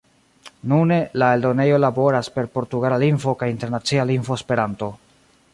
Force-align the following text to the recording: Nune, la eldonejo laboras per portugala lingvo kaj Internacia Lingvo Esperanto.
Nune, 0.71 0.97
la 1.23 1.27
eldonejo 1.37 1.77
laboras 1.83 2.31
per 2.39 2.47
portugala 2.57 2.99
lingvo 3.07 3.37
kaj 3.43 3.53
Internacia 3.57 4.11
Lingvo 4.15 4.43
Esperanto. 4.43 4.95